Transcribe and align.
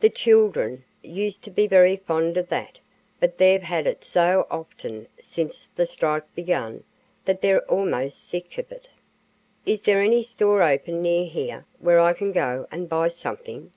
The 0.00 0.10
children 0.10 0.82
used 1.02 1.44
to 1.44 1.52
be 1.52 1.68
very 1.68 1.98
fond 1.98 2.36
of 2.36 2.48
that, 2.48 2.80
but 3.20 3.38
they've 3.38 3.62
had 3.62 3.86
it 3.86 4.02
so 4.02 4.44
often 4.50 5.06
since 5.22 5.68
the 5.68 5.86
strike 5.86 6.24
began, 6.34 6.82
that 7.26 7.42
they're 7.42 7.64
almost 7.70 8.28
sick 8.28 8.58
of 8.58 8.72
it." 8.72 8.88
"Is 9.64 9.82
there 9.82 10.00
any 10.00 10.24
store 10.24 10.64
open 10.64 11.00
near 11.00 11.26
here 11.26 11.64
where 11.78 12.00
I 12.00 12.12
can 12.12 12.32
go 12.32 12.66
and 12.72 12.88
buy 12.88 13.06
something?" 13.06 13.70